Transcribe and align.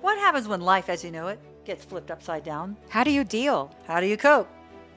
What 0.00 0.18
happens 0.18 0.48
when 0.48 0.60
life 0.60 0.88
as 0.88 1.04
you 1.04 1.10
know 1.10 1.28
it 1.28 1.38
gets 1.64 1.84
flipped 1.84 2.10
upside 2.10 2.42
down? 2.44 2.76
How 2.88 3.04
do 3.04 3.10
you 3.10 3.24
deal? 3.24 3.74
How 3.86 4.00
do 4.00 4.06
you 4.06 4.16
cope? 4.16 4.48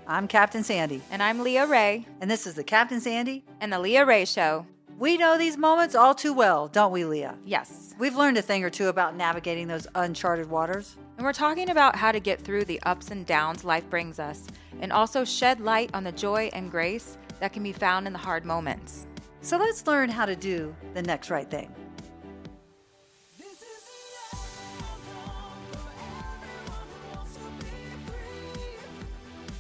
I'm 0.08 0.28
Captain 0.28 0.64
Sandy, 0.64 1.02
And 1.12 1.24
I'm 1.24 1.40
Leah 1.40 1.66
Rae 1.66 2.06
and 2.22 2.30
this 2.30 2.46
is 2.48 2.56
the 2.56 2.64
Captain 2.64 3.00
Sandy. 3.00 3.44
and 3.62 3.72
the 3.72 3.80
Leah 3.80 4.06
Rae 4.06 4.26
Show. 4.26 4.66
We 5.00 5.18
know 5.18 5.38
these 5.38 5.58
moments 5.58 5.96
all 5.96 6.14
too 6.14 6.34
well, 6.34 6.68
don't 6.68 6.92
we, 6.92 7.04
Leah? 7.04 7.38
Yes. 7.46 7.96
We've 8.00 8.16
learned 8.16 8.38
a 8.38 8.42
thing 8.42 8.64
or 8.64 8.70
two 8.70 8.88
about 8.88 9.16
navigating 9.16 9.68
those 9.68 9.88
uncharted 9.96 10.50
waters. 10.50 10.96
And 11.18 11.26
we're 11.26 11.34
talking 11.34 11.70
about 11.70 11.96
how 11.96 12.12
to 12.12 12.20
get 12.20 12.40
through 12.42 12.66
the 12.66 12.82
ups 12.84 13.10
and 13.12 13.26
downs 13.26 13.64
life 13.64 13.90
brings 13.90 14.20
us 14.20 14.46
and 14.82 14.92
also 14.92 15.24
shed 15.26 15.60
light 15.60 15.90
on 15.94 16.04
the 16.04 16.12
joy 16.12 16.50
and 16.54 16.70
grace 16.70 17.18
that 17.40 17.54
can 17.54 17.64
be 17.64 17.74
found 17.74 18.08
in 18.08 18.14
the 18.14 18.20
hard 18.20 18.46
moments. 18.46 19.08
So 19.42 19.58
let's 19.58 19.86
learn 19.88 20.10
how 20.10 20.26
to 20.26 20.36
do 20.36 20.76
the 20.94 21.02
next 21.02 21.30
right 21.30 21.50
thing. 21.50 21.74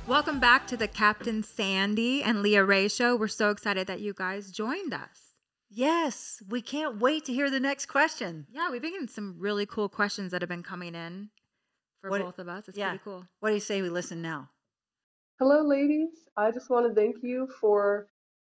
Welcome 0.05 0.39
back 0.39 0.67
to 0.67 0.75
the 0.75 0.87
Captain 0.87 1.43
Sandy 1.43 2.21
and 2.21 2.41
Leah 2.41 2.65
Rae 2.65 2.89
Show. 2.89 3.15
We're 3.15 3.29
so 3.29 3.49
excited 3.51 3.87
that 3.87 4.01
you 4.01 4.13
guys 4.13 4.51
joined 4.51 4.93
us. 4.93 5.35
Yes, 5.69 6.43
we 6.49 6.61
can't 6.61 6.99
wait 6.99 7.23
to 7.25 7.33
hear 7.33 7.49
the 7.49 7.59
next 7.59 7.85
question. 7.85 8.45
Yeah, 8.51 8.69
we've 8.69 8.81
been 8.81 8.91
getting 8.91 9.07
some 9.07 9.35
really 9.39 9.65
cool 9.65 9.87
questions 9.89 10.31
that 10.31 10.41
have 10.41 10.49
been 10.49 10.61
coming 10.61 10.93
in 10.93 11.29
for 12.01 12.09
What- 12.09 12.21
both 12.21 12.37
of 12.37 12.49
us. 12.49 12.67
It's 12.67 12.77
yeah. 12.77 12.89
pretty 12.89 13.03
cool. 13.03 13.27
What 13.39 13.49
do 13.49 13.55
you 13.55 13.61
say 13.61 13.81
we 13.81 13.89
listen 13.89 14.21
now? 14.21 14.49
Hello, 15.39 15.61
ladies. 15.63 16.27
I 16.35 16.51
just 16.51 16.69
want 16.69 16.85
to 16.87 16.93
thank 16.93 17.23
you 17.23 17.47
for 17.59 18.07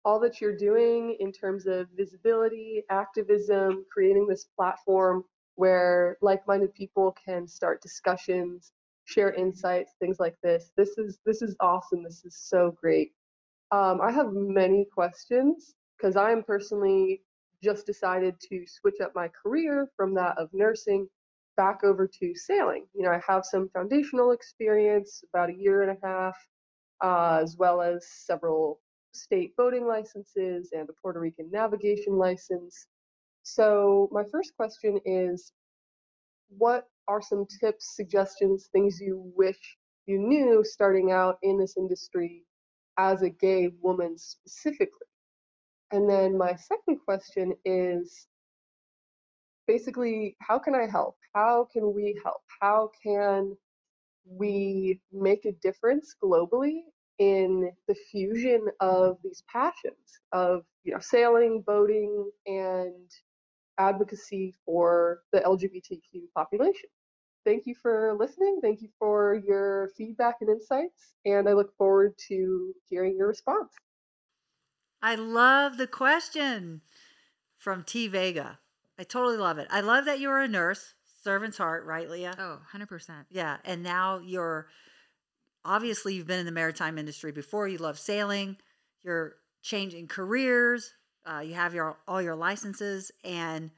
all 0.05 0.19
that 0.21 0.41
you're 0.41 0.57
doing 0.57 1.17
in 1.21 1.33
terms 1.33 1.67
of 1.67 1.89
visibility, 1.91 2.83
activism, 2.91 3.87
creating 3.91 4.27
this 4.27 4.45
platform 4.45 5.25
where 5.55 6.19
like 6.21 6.47
minded 6.47 6.75
people 6.75 7.13
can 7.13 7.47
start 7.47 7.81
discussions, 7.81 8.73
share 9.07 9.33
insights, 9.33 9.93
things 9.99 10.21
like 10.21 10.37
this. 10.43 10.71
This 10.77 10.99
is 10.99 11.19
this 11.25 11.43
is 11.43 11.57
awesome. 11.61 12.03
This 12.03 12.25
is 12.25 12.37
so 12.37 12.77
great. 12.81 13.13
Um, 13.73 14.01
I 14.01 14.13
have 14.13 14.33
many 14.33 14.87
questions 14.93 15.75
because 15.97 16.17
I 16.17 16.31
am 16.31 16.43
personally 16.43 17.23
just 17.63 17.87
decided 17.87 18.39
to 18.51 18.65
switch 18.67 19.01
up 19.03 19.13
my 19.15 19.29
career 19.29 19.89
from 19.97 20.15
that 20.15 20.37
of 20.39 20.51
nursing 20.53 21.09
back 21.57 21.83
over 21.85 22.07
to 22.07 22.35
sailing. 22.35 22.87
You 22.95 23.05
know, 23.05 23.11
I 23.11 23.21
have 23.27 23.45
some 23.45 23.71
foundational 23.71 24.33
experience, 24.33 25.25
about 25.33 25.51
a 25.51 25.55
year 25.55 25.83
and 25.83 25.97
a 25.97 26.07
half, 26.07 26.37
uh, 27.03 27.41
as 27.43 27.57
well 27.57 27.81
as 27.81 28.07
several 28.07 28.81
state 29.13 29.57
boating 29.57 29.87
licenses 29.87 30.71
and 30.73 30.89
a 30.89 30.93
Puerto 31.01 31.19
Rican 31.19 31.51
navigation 31.51 32.19
license. 32.19 32.87
So, 33.43 34.09
my 34.13 34.25
first 34.31 34.55
question 34.57 35.01
is 35.05 35.53
what 36.49 36.89
are 37.09 37.23
some 37.23 37.47
tips, 37.61 37.95
suggestions, 37.97 38.69
things 38.73 39.01
you 39.01 39.33
wish 39.37 39.59
you 40.07 40.19
knew 40.19 40.63
starting 40.65 41.11
out 41.11 41.37
in 41.43 41.59
this 41.59 41.77
industry 41.77 42.45
as 42.99 43.23
a 43.23 43.31
gay 43.31 43.71
woman 43.83 44.17
specifically? 44.17 45.07
And 45.93 46.09
then 46.09 46.37
my 46.37 46.55
second 46.55 46.99
question 47.05 47.55
is 47.65 48.27
basically, 49.67 50.37
how 50.41 50.59
can 50.59 50.75
I 50.75 50.87
help? 50.87 51.17
How 51.35 51.69
can 51.73 51.93
we 51.95 52.19
help? 52.25 52.43
How 52.61 52.91
can 53.03 53.57
we 54.29 55.01
make 55.13 55.45
a 55.45 55.53
difference 55.53 56.15
globally 56.23 56.81
in 57.19 57.71
the 57.89 57.95
fusion 58.11 58.67
of 58.81 59.17
these 59.23 59.43
passions 59.51 60.21
of 60.33 60.63
you 60.85 60.93
know 60.93 61.01
sailing, 61.01 61.63
boating, 61.67 62.31
and 62.47 63.11
advocacy 63.79 64.55
for 64.65 65.21
the 65.33 65.41
LGBTQ 65.41 66.33
population. 66.35 66.89
Thank 67.45 67.67
you 67.67 67.75
for 67.81 68.17
listening. 68.19 68.59
Thank 68.61 68.83
you 68.83 68.89
for 68.99 69.41
your 69.47 69.91
feedback 69.97 70.37
and 70.41 70.51
insights, 70.51 71.15
and 71.25 71.49
I 71.49 71.53
look 71.53 71.77
forward 71.77 72.15
to 72.29 72.73
hearing 72.89 73.17
your 73.17 73.29
response. 73.29 73.73
I 75.01 75.15
love 75.15 75.77
the 75.77 75.87
question 75.87 76.81
from 77.57 77.85
T 77.85 78.09
Vega. 78.09 78.59
I 78.99 79.05
totally 79.05 79.37
love 79.37 79.59
it. 79.59 79.69
I 79.71 79.81
love 79.81 80.07
that 80.07 80.21
you're 80.21 80.41
a 80.41 80.49
nurse, 80.49 80.95
servant's 81.23 81.59
heart, 81.59 81.85
right, 81.85 82.11
Leah? 82.11 82.35
Oh, 82.39 82.61
100%. 82.75 83.27
Yeah, 83.31 83.59
and 83.65 83.83
now 83.83 84.21
you're 84.25 84.69
obviously 85.65 86.15
you've 86.15 86.27
been 86.27 86.41
in 86.41 86.47
the 86.47 86.53
maritime 86.53 86.99
industry 86.99 87.33
before. 87.33 87.69
You 87.69 87.79
love 87.79 87.99
sailing. 87.99 88.57
You're 89.03 89.37
changing 89.63 90.09
careers. 90.09 90.93
Uh, 91.29 91.41
you 91.41 91.55
have 91.55 91.75
your 91.75 91.97
all 92.07 92.23
your 92.23 92.37
licenses, 92.37 93.11
and 93.25 93.71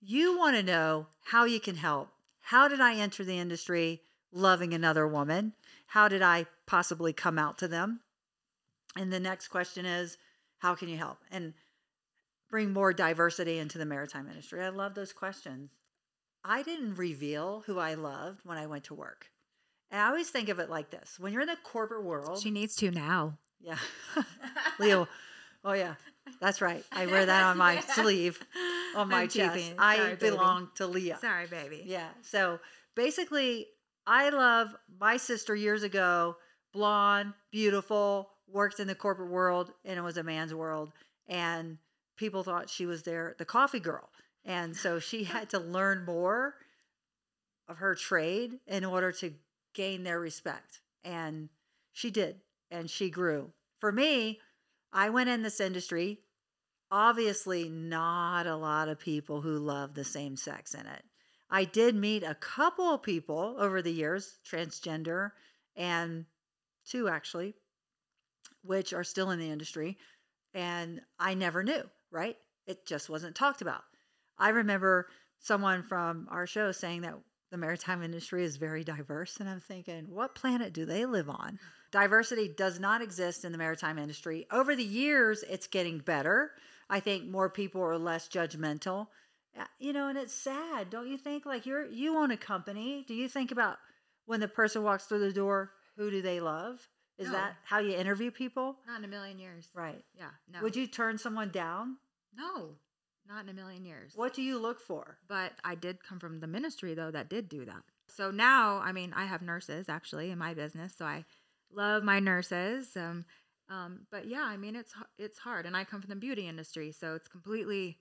you 0.00 0.36
want 0.36 0.56
to 0.56 0.62
know 0.62 1.06
how 1.24 1.44
you 1.44 1.58
can 1.60 1.76
help. 1.76 2.08
How 2.40 2.68
did 2.68 2.80
I 2.80 2.96
enter 2.96 3.24
the 3.24 3.38
industry 3.38 4.02
loving 4.32 4.74
another 4.74 5.06
woman? 5.06 5.54
How 5.86 6.08
did 6.08 6.22
I 6.22 6.46
possibly 6.66 7.12
come 7.12 7.38
out 7.38 7.58
to 7.58 7.68
them? 7.68 8.00
And 8.96 9.12
the 9.12 9.20
next 9.20 9.48
question 9.48 9.86
is, 9.86 10.18
how 10.58 10.74
can 10.74 10.88
you 10.88 10.98
help 10.98 11.18
and 11.30 11.54
bring 12.50 12.72
more 12.72 12.92
diversity 12.92 13.58
into 13.58 13.78
the 13.78 13.86
maritime 13.86 14.28
industry? 14.28 14.62
I 14.62 14.68
love 14.68 14.94
those 14.94 15.12
questions. 15.12 15.70
I 16.44 16.62
didn't 16.62 16.96
reveal 16.96 17.62
who 17.66 17.78
I 17.78 17.94
loved 17.94 18.40
when 18.44 18.58
I 18.58 18.66
went 18.66 18.84
to 18.84 18.94
work. 18.94 19.30
And 19.90 20.00
I 20.00 20.08
always 20.08 20.28
think 20.30 20.48
of 20.48 20.58
it 20.58 20.68
like 20.68 20.90
this 20.90 21.18
when 21.18 21.32
you're 21.32 21.42
in 21.42 21.48
the 21.48 21.56
corporate 21.62 22.04
world, 22.04 22.40
She 22.42 22.50
needs 22.50 22.74
to 22.76 22.90
now. 22.90 23.38
yeah. 23.60 23.78
Leo, 24.80 25.06
oh, 25.64 25.72
yeah, 25.72 25.94
that's 26.40 26.60
right. 26.60 26.84
I 26.92 27.06
wear 27.06 27.26
that 27.26 27.44
on 27.44 27.58
my 27.66 27.80
sleeve, 27.80 28.44
on 28.96 29.08
my 29.08 29.26
chest. 29.26 29.72
I 29.78 29.96
Sorry, 29.96 30.14
baby. 30.16 30.30
belong 30.30 30.68
to 30.76 30.86
Leah. 30.86 31.18
Sorry, 31.20 31.46
baby. 31.46 31.82
Yeah. 31.86 32.08
So 32.22 32.58
basically, 32.94 33.66
I 34.06 34.30
love 34.30 34.74
my 35.00 35.16
sister 35.16 35.54
years 35.54 35.82
ago, 35.82 36.36
blonde, 36.72 37.34
beautiful, 37.50 38.30
worked 38.48 38.80
in 38.80 38.86
the 38.86 38.94
corporate 38.94 39.30
world, 39.30 39.72
and 39.84 39.98
it 39.98 40.02
was 40.02 40.16
a 40.16 40.22
man's 40.22 40.54
world. 40.54 40.92
And 41.28 41.78
people 42.16 42.42
thought 42.42 42.70
she 42.70 42.86
was 42.86 43.02
there, 43.02 43.34
the 43.38 43.44
coffee 43.44 43.80
girl. 43.80 44.08
And 44.44 44.76
so 44.76 44.98
she 44.98 45.24
had 45.34 45.50
to 45.50 45.58
learn 45.58 46.04
more 46.04 46.54
of 47.68 47.78
her 47.78 47.94
trade 47.94 48.58
in 48.66 48.84
order 48.84 49.12
to 49.12 49.32
gain 49.74 50.02
their 50.02 50.20
respect. 50.20 50.80
And 51.04 51.48
she 51.92 52.10
did, 52.10 52.40
and 52.70 52.90
she 52.90 53.10
grew. 53.10 53.52
For 53.80 53.92
me, 53.92 54.40
I 54.92 55.10
went 55.10 55.30
in 55.30 55.42
this 55.42 55.60
industry. 55.60 56.18
Obviously, 56.90 57.68
not 57.68 58.46
a 58.46 58.56
lot 58.56 58.88
of 58.88 58.98
people 58.98 59.40
who 59.40 59.58
love 59.58 59.94
the 59.94 60.04
same 60.04 60.36
sex 60.36 60.74
in 60.74 60.86
it. 60.86 61.02
I 61.50 61.64
did 61.64 61.94
meet 61.94 62.22
a 62.22 62.34
couple 62.34 62.86
of 62.86 63.02
people 63.02 63.56
over 63.58 63.82
the 63.82 63.92
years, 63.92 64.38
transgender, 64.50 65.30
and 65.76 66.26
two 66.86 67.08
actually, 67.08 67.54
which 68.62 68.92
are 68.92 69.04
still 69.04 69.30
in 69.30 69.38
the 69.38 69.50
industry. 69.50 69.98
And 70.54 71.00
I 71.18 71.34
never 71.34 71.62
knew, 71.62 71.82
right? 72.10 72.36
It 72.66 72.86
just 72.86 73.08
wasn't 73.08 73.36
talked 73.36 73.62
about. 73.62 73.82
I 74.38 74.50
remember 74.50 75.08
someone 75.38 75.82
from 75.82 76.28
our 76.30 76.46
show 76.46 76.72
saying 76.72 77.02
that 77.02 77.18
the 77.52 77.58
maritime 77.58 78.02
industry 78.02 78.42
is 78.42 78.56
very 78.56 78.82
diverse. 78.82 79.36
And 79.38 79.48
I'm 79.48 79.60
thinking, 79.60 80.06
what 80.08 80.34
planet 80.34 80.72
do 80.72 80.86
they 80.86 81.04
live 81.04 81.28
on? 81.28 81.58
Diversity 81.92 82.48
does 82.48 82.80
not 82.80 83.02
exist 83.02 83.44
in 83.44 83.52
the 83.52 83.58
maritime 83.58 83.98
industry. 83.98 84.46
Over 84.50 84.74
the 84.74 84.82
years, 84.82 85.44
it's 85.48 85.66
getting 85.66 85.98
better. 85.98 86.52
I 86.88 86.98
think 87.00 87.28
more 87.28 87.50
people 87.50 87.82
are 87.82 87.98
less 87.98 88.26
judgmental. 88.28 89.08
Uh, 89.56 89.64
You 89.78 89.92
know, 89.92 90.08
and 90.08 90.16
it's 90.16 90.32
sad, 90.32 90.88
don't 90.88 91.08
you 91.08 91.18
think? 91.18 91.44
Like 91.44 91.66
you're 91.66 91.84
you 91.84 92.16
own 92.16 92.30
a 92.30 92.38
company. 92.38 93.04
Do 93.06 93.12
you 93.14 93.28
think 93.28 93.52
about 93.52 93.76
when 94.24 94.40
the 94.40 94.48
person 94.48 94.82
walks 94.82 95.04
through 95.04 95.18
the 95.20 95.32
door, 95.32 95.72
who 95.98 96.10
do 96.10 96.22
they 96.22 96.40
love? 96.40 96.88
Is 97.18 97.26
No. 97.26 97.32
that 97.34 97.56
how 97.64 97.80
you 97.80 97.94
interview 97.94 98.30
people? 98.30 98.78
Not 98.86 99.00
in 99.00 99.04
a 99.04 99.08
million 99.08 99.38
years. 99.38 99.68
Right. 99.74 100.02
Yeah. 100.14 100.30
No. 100.50 100.62
Would 100.62 100.74
you 100.74 100.86
turn 100.86 101.18
someone 101.18 101.50
down? 101.50 101.98
No. 102.34 102.76
Not 103.28 103.44
in 103.44 103.48
a 103.48 103.54
million 103.54 103.84
years. 103.84 104.12
What 104.14 104.34
do 104.34 104.42
you 104.42 104.58
look 104.58 104.80
for? 104.80 105.18
But 105.28 105.52
I 105.64 105.74
did 105.74 106.02
come 106.02 106.18
from 106.18 106.40
the 106.40 106.46
ministry 106.46 106.94
though 106.94 107.10
that 107.10 107.28
did 107.28 107.48
do 107.48 107.64
that. 107.64 107.82
So 108.08 108.30
now, 108.30 108.78
I 108.78 108.92
mean, 108.92 109.12
I 109.14 109.24
have 109.24 109.42
nurses 109.42 109.88
actually 109.88 110.30
in 110.30 110.38
my 110.38 110.54
business, 110.54 110.92
so 110.96 111.04
I 111.04 111.24
love 111.72 112.02
my 112.02 112.20
nurses. 112.20 112.96
Um, 112.96 113.24
um, 113.70 114.06
but 114.10 114.26
yeah, 114.26 114.42
I 114.42 114.56
mean, 114.56 114.76
it's 114.76 114.92
it's 115.18 115.38
hard, 115.38 115.66
and 115.66 115.76
I 115.76 115.84
come 115.84 116.00
from 116.00 116.10
the 116.10 116.16
beauty 116.16 116.46
industry, 116.48 116.92
so 116.92 117.14
it's 117.14 117.28
completely 117.28 117.98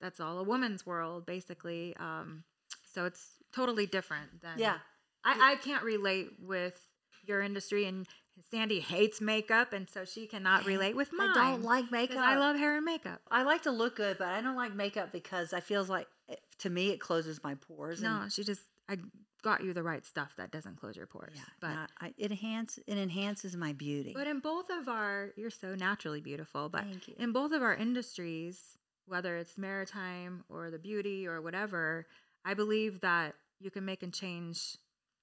that's 0.00 0.20
all 0.20 0.38
a 0.38 0.42
woman's 0.42 0.86
world 0.86 1.26
basically. 1.26 1.94
Um, 1.98 2.44
so 2.92 3.04
it's 3.04 3.36
totally 3.54 3.86
different 3.86 4.40
than 4.42 4.58
Yeah. 4.58 4.78
I, 5.24 5.52
I 5.52 5.56
can't 5.56 5.84
relate 5.84 6.30
with 6.40 6.80
your 7.24 7.42
industry 7.42 7.84
and 7.84 8.06
Sandy 8.50 8.80
hates 8.80 9.20
makeup 9.20 9.72
and 9.72 9.88
so 9.88 10.04
she 10.04 10.26
cannot 10.26 10.64
relate 10.66 10.96
with 10.96 11.10
mine. 11.12 11.30
I 11.36 11.50
don't 11.52 11.62
like 11.62 11.90
makeup. 11.90 12.18
I 12.18 12.36
love 12.36 12.56
hair 12.56 12.76
and 12.76 12.84
makeup. 12.84 13.20
I 13.30 13.42
like 13.42 13.62
to 13.62 13.70
look 13.70 13.96
good, 13.96 14.18
but 14.18 14.28
I 14.28 14.40
don't 14.40 14.56
like 14.56 14.74
makeup 14.74 15.12
because 15.12 15.52
I 15.52 15.60
feels 15.60 15.88
like 15.88 16.06
it- 16.28 16.40
to 16.58 16.70
me 16.70 16.90
it 16.90 17.00
closes 17.00 17.42
my 17.42 17.54
pores. 17.54 18.02
No, 18.02 18.22
and- 18.22 18.32
she 18.32 18.44
just 18.44 18.62
I 18.88 18.98
got 19.42 19.62
you 19.64 19.72
the 19.72 19.82
right 19.82 20.04
stuff 20.04 20.34
that 20.36 20.50
doesn't 20.50 20.76
close 20.76 20.96
your 20.96 21.06
pores. 21.06 21.32
yeah, 21.34 21.42
but 21.60 21.70
not- 21.74 21.90
I, 22.00 22.14
it 22.18 22.30
enhance 22.30 22.78
it 22.86 22.98
enhances 22.98 23.56
my 23.56 23.72
beauty. 23.72 24.12
but 24.14 24.26
in 24.26 24.40
both 24.40 24.68
of 24.70 24.88
our 24.88 25.30
you're 25.36 25.50
so 25.50 25.74
naturally 25.74 26.20
beautiful, 26.20 26.68
but 26.68 26.82
Thank 26.84 27.08
you. 27.08 27.14
in 27.18 27.32
both 27.32 27.52
of 27.52 27.62
our 27.62 27.74
industries, 27.74 28.76
whether 29.06 29.36
it's 29.36 29.56
maritime 29.58 30.44
or 30.48 30.70
the 30.70 30.78
beauty 30.78 31.26
or 31.26 31.40
whatever, 31.40 32.06
I 32.44 32.54
believe 32.54 33.00
that 33.00 33.34
you 33.58 33.70
can 33.70 33.84
make 33.84 34.02
a 34.02 34.06
change 34.08 34.76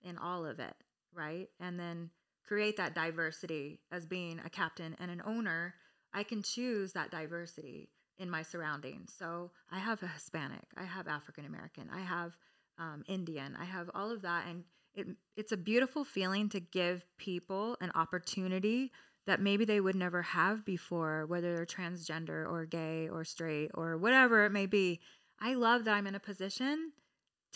in 0.04 0.18
all 0.18 0.46
of 0.46 0.60
it, 0.60 0.76
right? 1.14 1.50
And 1.60 1.80
then 1.80 2.10
create 2.48 2.78
that 2.78 2.96
diversity 2.96 3.80
as 3.92 4.06
being 4.06 4.40
a 4.44 4.50
captain 4.50 4.96
and 5.00 5.12
an 5.12 5.22
owner. 5.26 5.76
I 6.14 6.24
can 6.24 6.42
choose 6.42 6.94
that 6.94 7.12
diversity 7.12 7.90
in 8.18 8.30
my 8.30 8.42
surroundings. 8.42 9.14
So 9.18 9.52
I 9.70 9.80
have 9.80 10.02
a 10.02 10.08
Hispanic, 10.08 10.66
I 10.76 10.84
have 10.84 11.08
African 11.08 11.46
American, 11.46 11.90
I 11.94 12.02
have 12.02 12.36
um, 12.80 13.04
Indian, 13.08 13.56
I 13.60 13.66
have 13.66 13.90
all 13.94 14.12
of 14.12 14.22
that, 14.24 14.46
and 14.48 14.64
it, 14.96 15.08
it's 15.36 15.52
a 15.52 15.58
beautiful 15.58 16.04
feeling 16.04 16.50
to 16.50 16.60
give 16.60 17.06
people 17.18 17.78
an 17.82 17.92
opportunity 17.94 18.92
that 19.28 19.42
maybe 19.42 19.66
they 19.66 19.82
would 19.82 19.96
never 19.96 20.22
have 20.22 20.66
before, 20.66 21.26
whether 21.28 21.54
they're 21.56 21.66
transgender 21.66 22.50
or 22.50 22.66
gay 22.66 23.10
or 23.10 23.24
straight 23.24 23.70
or 23.74 23.98
whatever 23.98 24.46
it 24.46 24.52
may 24.52 24.66
be. 24.66 25.00
I 25.40 25.54
love 25.54 25.84
that 25.86 25.94
I'm 25.94 26.08
in 26.08 26.16
a 26.16 26.20
position 26.20 26.94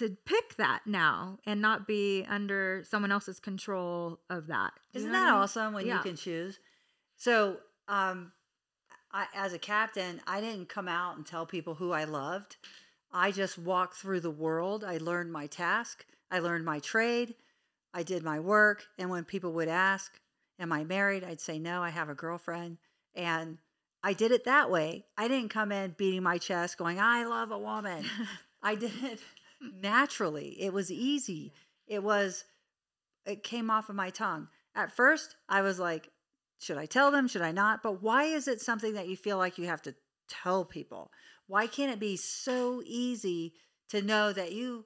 to 0.02 0.18
pick 0.26 0.56
that 0.58 0.82
now 0.86 1.40
and 1.46 1.62
not 1.62 1.88
be 1.88 2.26
under 2.30 2.84
someone 2.90 3.12
else's 3.12 3.40
control 3.40 4.20
of 4.30 4.48
that. 4.48 4.74
You 4.94 5.00
Isn't 5.00 5.12
know 5.12 5.18
that 5.20 5.28
I 5.30 5.32
mean? 5.32 5.42
awesome 5.42 5.74
when 5.74 5.88
Yeah. 5.88 5.98
you 5.98 6.02
can 6.04 6.16
choose? 6.16 6.60
So, 7.18 7.58
um, 7.88 8.32
I, 9.12 9.28
as 9.34 9.54
a 9.54 9.60
captain, 9.60 10.22
I 10.26 10.42
didn't 10.42 10.70
come 10.70 10.88
out 10.88 11.18
and 11.18 11.26
tell 11.26 11.46
people 11.46 11.76
who 11.76 11.92
I 11.92 12.06
loved. 12.06 12.58
I 13.12 13.32
just 13.32 13.58
walked 13.58 13.96
through 13.96 14.22
the 14.22 14.32
world. 14.32 14.84
I 14.84 14.98
learned 14.98 15.32
my 15.34 15.48
task. 15.48 16.06
I 16.30 16.40
learned 16.40 16.64
my 16.66 16.80
trade. 16.80 17.36
I 17.94 18.04
did 18.04 18.24
my 18.24 18.40
work. 18.40 18.86
And 18.98 19.10
when 19.10 19.24
people 19.26 19.52
would 19.54 19.68
ask, 19.68 20.20
Am 20.60 20.72
I 20.72 20.84
married? 20.84 21.24
I'd 21.24 21.42
say, 21.42 21.60
No, 21.60 21.82
I 21.82 21.90
have 21.90 22.08
a 22.10 22.14
girlfriend. 22.16 22.78
And 23.16 23.58
I 24.04 24.14
did 24.14 24.32
it 24.32 24.46
that 24.46 24.72
way. 24.72 25.06
I 25.18 25.28
didn't 25.28 25.50
come 25.50 25.72
in 25.72 25.96
beating 25.98 26.24
my 26.24 26.38
chest 26.38 26.78
going, 26.78 27.00
I 27.00 27.26
love 27.26 27.52
a 27.52 27.60
woman. 27.60 28.06
I 28.64 28.76
did 28.76 28.92
it 29.04 29.20
naturally. 29.62 30.62
It 30.62 30.74
was 30.74 30.92
easy. 30.92 31.54
It 31.88 32.04
was, 32.04 32.46
it 33.26 33.44
came 33.44 33.70
off 33.70 33.90
of 33.90 33.96
my 33.96 34.10
tongue. 34.10 34.48
At 34.76 34.92
first, 34.92 35.36
I 35.50 35.62
was 35.62 35.80
like, 35.80 36.10
should 36.60 36.78
I 36.78 36.86
tell 36.86 37.12
them? 37.12 37.28
Should 37.28 37.42
I 37.42 37.52
not? 37.52 37.84
But 37.84 38.02
why 38.02 38.26
is 38.26 38.48
it 38.48 38.62
something 38.62 38.94
that 38.94 39.08
you 39.08 39.18
feel 39.18 39.38
like 39.38 39.58
you 39.58 39.66
have 39.66 39.82
to 39.84 39.96
tell 40.30 40.64
people? 40.64 41.12
Why 41.48 41.68
can't 41.68 41.92
it 41.92 42.00
be 42.00 42.18
so 42.18 42.82
easy 42.86 43.54
to 43.90 44.02
know 44.02 44.32
that 44.32 44.54
you 44.54 44.86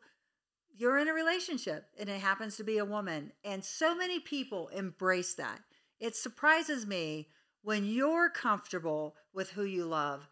you're 0.77 0.97
in 0.97 1.07
a 1.07 1.13
relationship 1.13 1.85
and 1.97 2.09
it 2.09 2.19
happens 2.19 2.57
to 2.57 2.63
be 2.63 2.79
a 2.79 2.85
woman 2.85 3.31
and 3.43 3.63
so 3.63 3.95
many 3.95 4.19
people 4.19 4.67
embrace 4.69 5.35
that. 5.35 5.59
It 5.99 6.15
surprises 6.15 6.85
me 6.85 7.29
when 7.61 7.85
you're 7.85 8.29
comfortable 8.29 9.15
with 9.33 9.51
who 9.51 9.63
you 9.63 9.85
love, 9.85 10.27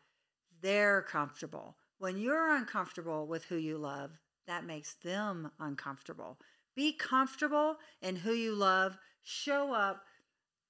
they're 0.61 1.01
comfortable. 1.03 1.77
When 1.97 2.17
you're 2.17 2.53
uncomfortable 2.53 3.25
with 3.27 3.45
who 3.45 3.55
you 3.55 3.77
love, 3.77 4.11
that 4.47 4.65
makes 4.65 4.95
them 4.95 5.51
uncomfortable. 5.59 6.37
Be 6.75 6.91
comfortable 6.93 7.77
in 8.01 8.15
who 8.15 8.33
you 8.33 8.55
love, 8.55 8.97
show 9.23 9.73
up 9.73 10.03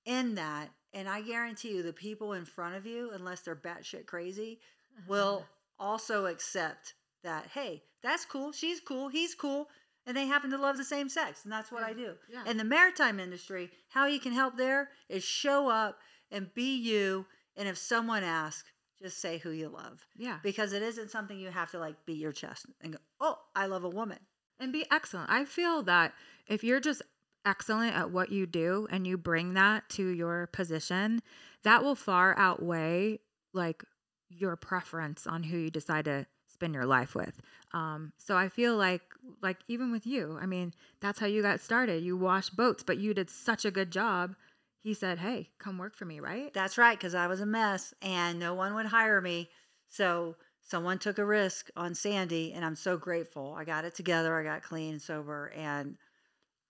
in 0.06 0.36
that, 0.36 0.70
and 0.94 1.08
I 1.08 1.22
guarantee 1.22 1.70
you 1.76 1.84
the 1.84 1.94
people 1.94 2.34
in 2.34 2.46
front 2.46 2.76
of 2.76 2.86
you, 2.86 3.12
unless 3.14 3.42
they're 3.42 3.56
batshit 3.56 4.06
crazy, 4.06 4.60
will 5.08 5.46
also 5.80 6.26
accept 6.26 6.94
that, 7.24 7.48
hey, 7.54 7.84
that's 8.02 8.26
cool, 8.26 8.52
she's 8.52 8.80
cool, 8.80 9.08
he's 9.08 9.34
cool, 9.34 9.70
and 10.06 10.16
they 10.16 10.28
happen 10.28 10.50
to 10.52 10.58
love 10.58 10.78
the 10.78 10.84
same 10.84 11.08
sex. 11.08 11.44
And 11.46 11.52
that's 11.52 11.72
what 11.72 11.84
I 11.84 11.94
do. 11.94 12.14
yeah. 12.30 12.44
In 12.50 12.58
the 12.58 12.64
maritime 12.66 13.20
industry, 13.20 13.72
how 13.90 14.06
you 14.06 14.20
can 14.20 14.34
help 14.34 14.58
there 14.58 14.90
is 15.08 15.24
show 15.24 15.70
up 15.70 16.00
and 16.30 16.54
be 16.54 16.76
you. 16.78 17.26
And 17.56 17.68
if 17.70 17.78
someone 17.78 18.24
asks, 18.24 18.66
just 19.02 19.20
say 19.20 19.38
who 19.38 19.52
you 19.52 19.70
love. 19.70 20.06
Yeah. 20.18 20.38
Because 20.44 20.74
it 20.74 20.82
isn't 20.82 21.12
something 21.12 21.38
you 21.38 21.50
have 21.50 21.72
to 21.72 21.80
like 21.80 21.96
beat 22.06 22.18
your 22.20 22.32
chest 22.32 22.66
and 22.82 22.94
go, 22.94 23.00
oh, 23.20 23.38
I 23.56 23.66
love 23.66 23.84
a 23.84 23.90
woman. 23.90 24.20
and 24.60 24.72
be 24.72 24.86
excellent. 24.92 25.30
I 25.30 25.46
feel 25.46 25.84
that 25.84 26.14
if 26.48 26.64
you're 26.64 26.80
just 26.80 27.02
excellent 27.46 27.96
at 27.96 28.12
what 28.12 28.32
you 28.32 28.46
do 28.46 28.88
and 28.90 29.06
you 29.06 29.18
bring 29.18 29.54
that 29.56 29.90
to 29.90 30.08
your 30.08 30.48
position, 30.48 31.22
that 31.64 31.84
will 31.84 31.96
far 31.96 32.38
outweigh 32.38 33.20
like 33.54 33.84
your 34.30 34.56
preference 34.56 35.28
on 35.28 35.44
who 35.44 35.58
you 35.58 35.70
decide 35.70 36.06
to 36.06 36.26
spend 36.48 36.74
your 36.74 36.86
life 36.86 37.14
with. 37.16 37.42
Um, 37.74 38.14
so 38.18 38.38
I 38.38 38.48
feel 38.50 38.78
like 38.78 39.02
like 39.42 39.58
even 39.68 39.92
with 39.92 40.06
you, 40.06 40.38
I 40.42 40.46
mean, 40.46 40.74
that's 41.02 41.20
how 41.20 41.26
you 41.26 41.42
got 41.42 41.60
started. 41.60 42.04
You 42.04 42.16
washed 42.16 42.56
boats, 42.56 42.84
but 42.84 42.98
you 42.98 43.14
did 43.14 43.30
such 43.30 43.66
a 43.66 43.72
good 43.72 43.92
job. 43.92 44.36
He 44.84 44.94
said, 44.94 45.18
"Hey, 45.20 45.50
come 45.58 45.78
work 45.80 45.96
for 45.96 46.06
me," 46.06 46.20
right? 46.20 46.54
That's 46.54 46.78
right, 46.78 46.98
because 46.98 47.16
I 47.16 47.28
was 47.28 47.40
a 47.42 47.46
mess 47.46 47.94
and 48.02 48.38
no 48.38 48.54
one 48.54 48.76
would 48.76 48.86
hire 48.88 49.22
me. 49.22 49.50
So 49.88 50.36
someone 50.62 51.00
took 51.00 51.18
a 51.18 51.26
risk 51.26 51.70
on 51.76 51.96
Sandy, 51.96 52.54
and 52.54 52.64
I'm 52.64 52.76
so 52.76 52.98
grateful. 52.98 53.56
I 53.58 53.64
got 53.64 53.86
it 53.86 53.96
together, 53.96 54.38
I 54.38 54.44
got 54.44 54.62
clean 54.62 54.92
and 54.94 55.02
sober, 55.02 55.48
and 55.56 55.98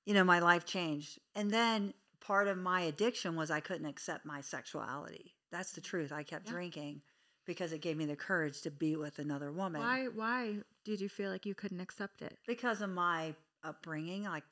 you 0.06 0.14
know, 0.14 0.24
my 0.24 0.40
life 0.40 0.66
changed. 0.66 1.20
And 1.36 1.52
then 1.52 1.94
part 2.20 2.48
of 2.48 2.58
my 2.58 2.82
addiction 2.82 3.36
was 3.36 3.52
I 3.52 3.60
couldn't 3.60 3.86
accept 3.88 4.26
my 4.26 4.42
sexuality. 4.42 5.36
That's 5.52 5.72
the 5.74 5.82
truth. 5.82 6.12
I 6.12 6.24
kept 6.24 6.46
Yeah. 6.46 6.52
drinking 6.52 7.02
because 7.46 7.74
it 7.74 7.82
gave 7.82 7.98
me 7.98 8.06
the 8.06 8.16
courage 8.16 8.62
to 8.62 8.72
be 8.72 8.96
with 8.96 9.20
another 9.20 9.52
woman. 9.52 9.82
Why 9.82 10.08
why 10.08 10.60
did 10.84 11.02
you 11.02 11.10
feel 11.10 11.32
like 11.32 11.46
you 11.46 11.56
couldn't 11.56 11.80
accept 11.82 12.22
it? 12.22 12.38
Because 12.48 12.82
of 12.82 12.90
my 12.90 13.36
upbringing. 13.64 14.24
Like, 14.24 14.44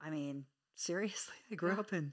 I 0.00 0.10
mean, 0.10 0.44
seriously, 0.74 1.34
I 1.50 1.54
grew 1.54 1.70
Yeah. 1.70 1.80
up 1.80 1.92
in 1.92 2.12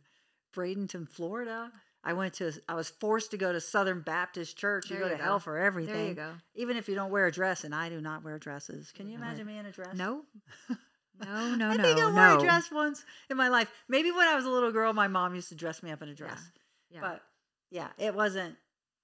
Bradenton, 0.54 1.10
Florida. 1.10 1.72
I 2.06 2.14
went 2.14 2.34
to, 2.36 2.52
I 2.68 2.76
was 2.76 2.90
forced 2.90 3.32
to 3.32 3.38
go 3.38 3.54
to 3.54 3.62
Southern 3.62 4.02
Baptist 4.02 4.58
Church. 4.58 4.90
You 4.90 4.98
There 4.98 5.06
go 5.06 5.12
you 5.12 5.18
to 5.18 5.24
hell 5.24 5.40
for 5.40 5.58
everything. 5.58 5.96
There 5.96 6.08
you 6.08 6.14
go. 6.14 6.32
Even 6.56 6.76
if 6.76 6.90
you 6.90 6.96
don't 6.96 7.12
wear 7.12 7.28
a 7.28 7.32
dress, 7.32 7.64
and 7.64 7.74
I 7.74 7.90
do 7.90 8.02
not 8.02 8.24
wear 8.24 8.38
dresses. 8.38 8.92
Can 8.92 9.08
you 9.08 9.16
imagine 9.16 9.48
me 9.48 9.58
in 9.58 9.66
a 9.66 9.72
dress? 9.72 9.96
No. 9.96 10.24
No, 11.24 11.56
no, 11.56 11.70
I 11.70 11.76
no. 11.76 11.84
think 11.84 12.00
I 12.00 12.06
wore 12.06 12.14
no. 12.14 12.38
a 12.38 12.42
dress 12.42 12.72
once 12.72 13.06
in 13.30 13.38
my 13.38 13.48
life. 13.48 13.72
Maybe 13.88 14.12
when 14.12 14.28
I 14.28 14.36
was 14.36 14.46
a 14.46 14.50
little 14.50 14.72
girl, 14.72 14.94
my 14.94 15.08
mom 15.08 15.36
used 15.36 15.50
to 15.50 15.56
dress 15.56 15.84
me 15.84 15.92
up 15.92 16.02
in 16.02 16.10
a 16.10 16.16
dress. 16.16 16.42
Yeah. 16.90 17.02
But 17.02 17.22
yeah, 17.70 17.90
it 17.98 18.16
wasn't 18.16 18.56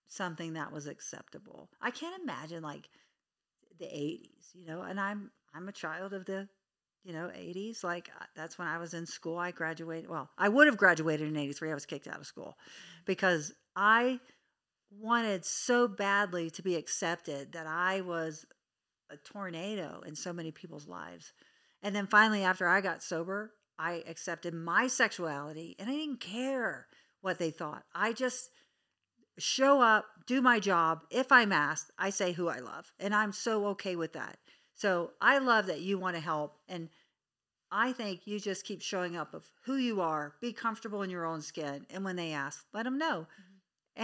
something 0.08 0.54
that 0.54 0.72
was 0.72 0.88
acceptable. 0.88 1.70
I 1.80 1.92
can't 1.92 2.22
imagine 2.22 2.64
like 2.64 2.90
the 3.78 3.86
80s, 3.86 4.56
you 4.56 4.66
know, 4.66 4.82
and 4.82 5.00
I'm 5.00 5.32
I'm 5.54 5.70
a 5.70 5.72
child 5.72 6.14
of 6.14 6.26
the 6.26 6.48
you 7.04 7.14
know 7.14 7.30
80s 7.36 7.84
like 7.84 8.10
uh, 8.20 8.26
that's 8.36 8.58
when 8.58 8.68
I 8.68 8.78
was 8.78 8.94
in 8.94 9.06
school. 9.06 9.38
I 9.38 9.52
graduated, 9.52 10.10
well, 10.10 10.30
I 10.38 10.50
would 10.50 10.68
have 10.68 10.78
graduated 10.78 11.28
in 11.28 11.38
83. 11.38 11.72
I 11.72 11.74
was 11.74 11.86
kicked 11.86 12.08
out 12.08 12.20
of 12.20 12.28
school 12.28 12.58
because 13.06 13.54
I 13.76 14.20
wanted 14.92 15.46
so 15.46 15.88
badly 15.88 16.50
to 16.52 16.62
be 16.62 16.76
accepted 16.76 17.54
that 17.54 17.68
I 17.68 18.02
was 18.02 18.46
a 19.10 19.18
tornado 19.18 20.02
in 20.06 20.16
so 20.16 20.34
many 20.34 20.52
people's 20.52 20.88
lives. 20.88 21.34
And 21.82 21.96
then 21.96 22.08
finally, 22.08 22.44
after 22.44 22.68
I 22.68 22.82
got 22.82 23.04
sober, 23.04 23.52
I 23.78 24.04
accepted 24.08 24.54
my 24.54 24.88
sexuality 24.88 25.76
and 25.80 25.90
I 25.90 25.94
didn't 25.94 26.20
care 26.20 26.88
what 27.22 27.40
they 27.40 27.52
thought. 27.52 27.84
I 27.96 28.14
just 28.14 28.50
show 29.38 29.82
up, 29.82 30.06
do 30.28 30.42
my 30.42 30.60
job. 30.60 31.00
If 31.10 31.32
I'm 31.32 31.52
asked, 31.52 31.92
I 31.98 32.10
say 32.10 32.34
who 32.34 32.50
I 32.50 32.60
love. 32.60 32.92
And 33.00 33.16
I'm 33.16 33.32
so 33.32 33.68
okay 33.68 33.96
with 33.96 34.14
that. 34.14 34.38
So 34.80 35.12
I 35.20 35.40
love 35.40 35.66
that 35.68 35.82
you 35.82 35.98
want 36.00 36.16
to 36.16 36.22
help. 36.22 36.58
And 36.70 36.88
I 37.72 37.92
think 37.92 38.26
you 38.26 38.40
just 38.40 38.66
keep 38.66 38.82
showing 38.82 39.18
up 39.18 39.34
of 39.34 39.46
who 39.66 39.76
you 39.76 40.00
are, 40.02 40.34
be 40.42 40.54
comfortable 40.54 41.02
in 41.02 41.10
your 41.10 41.26
own 41.26 41.42
skin. 41.42 41.86
And 41.90 42.04
when 42.06 42.16
they 42.16 42.32
ask, 42.32 42.66
let 42.74 42.84
them 42.84 42.98
know. 42.98 43.28
Mm-hmm. 43.28 43.44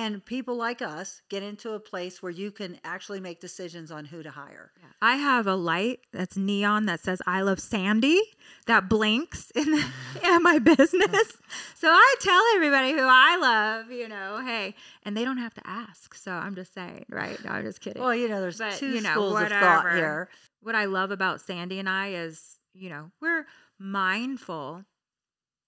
and 0.03 0.25
people 0.25 0.55
like 0.57 0.81
us 0.81 1.21
get 1.29 1.41
into 1.41 1.71
a 1.71 1.79
place 1.79 2.21
where 2.21 2.31
you 2.31 2.51
can 2.51 2.77
actually 2.83 3.21
make 3.21 3.39
decisions 3.39 3.89
on 3.91 4.03
who 4.05 4.21
to 4.21 4.29
hire. 4.31 4.71
I 5.01 5.15
have 5.15 5.47
a 5.47 5.55
light 5.55 5.99
that's 6.11 6.35
neon 6.35 6.85
that 6.87 6.99
says 6.99 7.21
"I 7.25 7.41
love 7.41 7.59
Sandy" 7.61 8.19
that 8.67 8.89
blinks 8.89 9.51
in, 9.55 9.71
the, 9.71 9.85
in 10.23 10.43
my 10.43 10.59
business. 10.59 11.37
so 11.75 11.87
I 11.89 12.15
tell 12.19 12.41
everybody 12.55 12.91
who 12.91 13.05
I 13.07 13.37
love, 13.37 13.89
you 13.91 14.09
know, 14.09 14.41
hey, 14.45 14.75
and 15.03 15.15
they 15.15 15.23
don't 15.23 15.37
have 15.37 15.53
to 15.53 15.61
ask. 15.65 16.13
So 16.15 16.31
I'm 16.31 16.55
just 16.55 16.73
saying, 16.73 17.05
right? 17.09 17.37
No, 17.45 17.51
I'm 17.51 17.63
just 17.63 17.79
kidding. 17.79 18.01
Well, 18.01 18.15
you 18.15 18.27
know, 18.27 18.41
there's 18.41 18.57
But, 18.57 18.73
two 18.73 18.89
you 18.95 19.01
know, 19.01 19.11
schools 19.11 19.41
of 19.43 19.49
thought 19.49 19.93
here. 19.95 20.27
What 20.65 20.73
I 20.73 20.85
love 20.85 21.11
about 21.11 21.41
Sandy 21.41 21.77
and 21.77 21.87
I 21.87 22.07
is, 22.09 22.57
you 22.73 22.89
know, 22.89 23.11
we're 23.21 23.45
mindful 23.77 24.83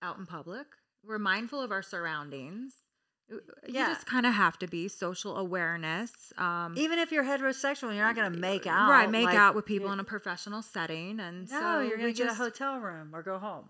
out 0.02 0.18
in 0.18 0.26
public. 0.26 0.66
We're 1.06 1.20
mindful 1.20 1.62
of 1.62 1.72
our 1.72 1.84
surroundings. 1.84 2.74
Uh, 3.32 3.36
uh, 3.36 3.40
you 3.68 3.76
Yeah. 3.76 3.94
just 3.94 4.08
kind 4.08 4.26
of 4.26 4.34
have 4.34 4.58
to 4.58 4.68
be 4.68 4.88
social 4.88 5.38
awareness. 5.38 6.34
Um, 6.38 6.74
Even 6.78 6.98
if 6.98 7.12
you're 7.12 7.24
heterosexual, 7.24 7.94
you're 7.96 8.04
not 8.06 8.16
going 8.16 8.32
to 8.34 8.40
make 8.40 8.66
uh, 8.66 8.72
out. 8.72 8.90
right, 8.90 9.08
make 9.10 9.26
like- 9.26 9.38
out 9.38 9.54
with 9.54 9.66
people 9.68 9.92
in 9.92 10.00
a 10.00 10.04
professional 10.04 10.64
setting, 10.64 11.20
and 11.20 11.48
No, 11.52 11.60
so 11.60 11.80
you're 11.82 11.98
going 11.98 12.12
to 12.12 12.18
get 12.24 12.32
a 12.32 12.36
hotel 12.36 12.80
room 12.80 13.16
or 13.16 13.22
go 13.22 13.38
home. 13.38 13.70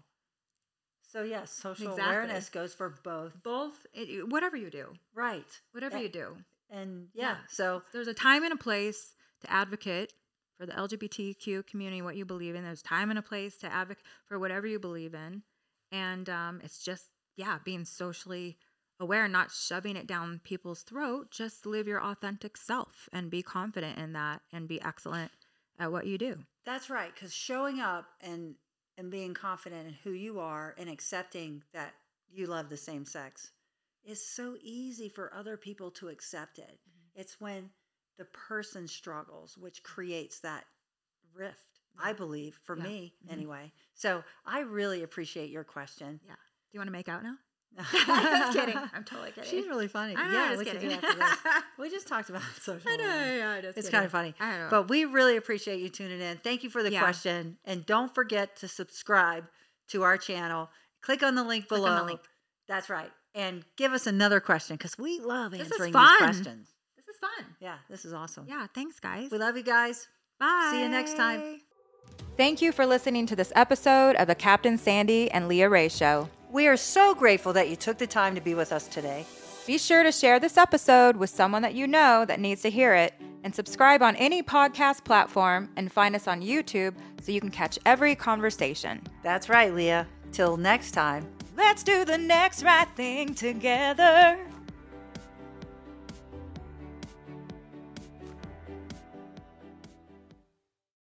So 1.02 1.24
yes, 1.24 1.52
social 1.52 1.90
Exactly. 1.90 2.04
awareness 2.16 2.50
goes 2.50 2.74
for 2.74 2.90
both. 3.04 3.34
both 3.44 3.86
it, 3.94 4.30
whatever 4.30 4.56
you 4.56 4.70
do, 4.70 4.94
Right. 5.14 5.62
whatever 5.72 5.98
A- 5.98 6.02
you 6.04 6.10
do. 6.10 6.38
And 6.70 7.10
yeah, 7.14 7.38
Yeah. 7.38 7.38
so 7.50 7.84
There's 7.92 8.08
a 8.08 8.14
time 8.14 8.44
and 8.44 8.54
a 8.54 8.58
place 8.58 9.14
to 9.42 9.52
advocate 9.52 10.14
for 10.58 10.66
the 10.66 10.74
LGBTQ 10.74 11.68
community, 11.68 12.02
what 12.02 12.16
you 12.16 12.26
believe 12.26 12.56
in. 12.56 12.64
There's 12.64 12.82
time 12.82 13.10
and 13.10 13.20
a 13.20 13.22
place 13.22 13.58
to 13.58 13.72
advocate 13.72 14.04
for 14.26 14.40
whatever 14.40 14.68
you 14.68 14.80
believe 14.80 15.14
in, 15.14 15.44
and 15.92 16.30
um, 16.30 16.62
it's 16.64 16.84
just 16.84 17.06
yeah, 17.36 17.60
being 17.64 17.86
socially 17.86 18.58
aware, 19.00 19.28
not 19.28 19.52
shoving 19.52 19.96
it 19.96 20.08
down 20.08 20.42
people's 20.44 20.82
throat. 20.82 21.30
Just 21.32 21.66
live 21.66 21.88
your 21.88 22.04
authentic 22.04 22.58
self 22.58 23.08
and 23.14 23.30
be 23.30 23.44
confident 23.44 24.00
in 24.00 24.14
that, 24.14 24.42
and 24.52 24.68
be 24.68 24.82
excellent 24.82 25.32
at 25.80 25.92
what 25.92 26.08
you 26.08 26.18
do. 26.18 26.40
That's 26.66 26.90
right, 26.90 27.14
because 27.14 27.34
showing 27.34 27.80
up 27.80 28.06
and 28.22 28.56
and 28.98 29.12
being 29.12 29.34
confident 29.34 29.88
in 29.88 29.94
who 30.04 30.12
you 30.12 30.40
are 30.40 30.74
and 30.78 30.90
accepting 30.90 31.64
that 31.72 31.94
you 32.30 32.48
love 32.48 32.68
the 32.68 32.78
same 32.78 33.06
sex 33.06 33.52
is 34.04 34.26
so 34.26 34.56
easy 34.62 35.10
for 35.10 35.34
other 35.34 35.56
people 35.56 35.92
to 35.92 36.08
accept 36.08 36.58
it. 36.60 36.80
It's 37.16 37.40
when 37.40 37.70
the 38.18 38.26
person 38.26 38.88
struggles, 38.88 39.58
which 39.58 39.84
creates 39.84 40.40
that 40.40 40.66
rift. 41.34 41.62
I 42.00 42.14
believe 42.14 42.60
for 42.64 42.78
Yeah. 42.78 42.84
me 42.84 43.16
Mhm. 43.26 43.32
anyway. 43.34 43.74
So 43.96 44.24
I 44.46 44.60
really 44.60 45.02
appreciate 45.04 45.50
your 45.50 45.64
question. 45.64 46.20
Yeah. 46.26 46.34
Do 46.36 46.40
you 46.74 46.80
want 46.80 46.88
to 46.88 46.92
make 46.92 47.10
out 47.10 47.24
now? 47.24 47.38
I'm 47.78 47.86
just 48.54 48.58
kidding. 48.58 48.78
I'm 48.94 49.04
totally 49.04 49.32
kidding. 49.32 49.50
She's 49.50 49.68
really 49.68 49.88
funny. 49.88 50.16
I 50.16 50.28
know, 50.28 50.34
yeah, 50.34 50.48
just 50.50 50.60
we 50.60 50.66
could 50.66 50.74
do 50.80 50.90
kidding. 50.90 51.04
after 51.04 51.18
this. 51.20 51.64
We 51.78 51.90
just 51.90 52.08
talked 52.08 52.30
about 52.30 52.42
social. 52.62 52.90
I 52.92 52.96
know, 52.98 53.04
yeah, 53.06 53.62
just 53.62 53.78
It's 53.78 53.88
kidding. 53.88 53.92
kind 53.92 54.06
of 54.06 54.12
funny. 54.12 54.34
I 54.40 54.58
know. 54.58 54.68
But 54.70 54.90
we 54.90 55.06
really 55.06 55.38
appreciate 55.38 55.80
you 55.80 55.90
tuning 55.90 56.22
in. 56.22 56.38
Thank 56.38 56.64
you 56.64 56.70
for 56.70 56.82
the 56.82 56.92
Yeah. 56.92 57.02
question. 57.02 57.58
And 57.66 57.86
don't 57.86 58.14
forget 58.14 58.56
to 58.58 58.68
subscribe 58.68 59.48
to 59.90 60.04
our 60.04 60.18
channel. 60.18 60.70
Click 61.02 61.22
on 61.24 61.36
the 61.36 61.44
link 61.44 61.68
Click 61.68 61.80
below. 61.82 61.96
the 61.98 62.04
link. 62.04 62.22
That's 62.68 62.90
right. 62.90 63.12
And 63.36 63.64
give 63.76 63.94
us 63.94 64.08
another 64.08 64.40
question 64.40 64.76
because 64.76 64.98
we 64.98 65.20
love 65.20 65.54
answering 65.54 65.94
these 65.94 66.18
questions. 66.18 66.74
This 67.28 67.44
is 67.44 67.44
fun. 67.44 67.56
Yeah, 67.60 67.76
this 67.90 68.06
is 68.06 68.14
awesome. 68.14 68.46
Yeah, 68.48 68.68
thanks, 68.74 69.00
guys. 69.00 69.30
We 69.32 69.38
love 69.38 69.58
you 69.58 69.64
guys. 69.64 70.08
Bye. 70.40 70.70
See 70.72 70.82
you 70.82 70.90
next 70.90 71.16
time. 71.16 71.62
Thank 72.36 72.62
you 72.62 72.72
for 72.72 72.86
listening 72.86 73.26
to 73.28 73.36
this 73.36 73.52
episode 73.56 74.16
of 74.16 74.28
the 74.28 74.36
Captain 74.36 74.78
Sandy 74.78 75.30
and 75.32 75.48
Leah 75.48 75.70
Rae 75.70 75.90
Show. 75.90 76.30
We 76.52 76.68
are 76.68 76.78
so 76.78 77.16
grateful 77.16 77.54
that 77.54 77.70
you 77.70 77.76
took 77.76 77.98
the 77.98 78.08
time 78.08 78.36
to 78.36 78.42
be 78.42 78.54
with 78.54 78.72
us 78.72 78.88
today. 78.88 79.26
Be 79.66 79.78
sure 79.78 80.04
to 80.04 80.12
share 80.12 80.40
this 80.40 80.56
episode 80.56 81.18
with 81.18 81.30
someone 81.30 81.62
that 81.64 81.74
you 81.74 81.88
know 81.88 82.24
that 82.26 82.40
needs 82.40 82.62
to 82.62 82.70
hear 82.70 82.94
it, 82.94 83.14
and 83.44 83.54
subscribe 83.54 84.02
on 84.02 84.16
any 84.16 84.42
podcast 84.42 85.04
platform 85.04 85.70
and 85.76 85.92
find 85.92 86.16
us 86.16 86.28
on 86.28 86.42
YouTube 86.42 86.96
so 87.22 87.32
you 87.32 87.42
can 87.42 87.52
catch 87.52 87.78
every 87.86 88.16
conversation. 88.16 89.02
That's 89.24 89.50
right, 89.50 89.74
Leah. 89.74 90.08
Till 90.32 90.58
next 90.58 90.92
time. 90.92 91.28
Let's 91.56 91.84
do 91.84 92.06
the 92.06 92.18
next 92.18 92.64
right 92.64 92.88
thing 92.96 93.34
together. 93.34 94.38